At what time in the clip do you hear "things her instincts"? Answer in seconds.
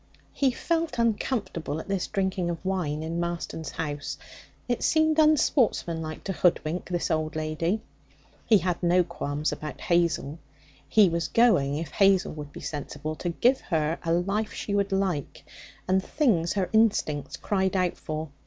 16.03-17.37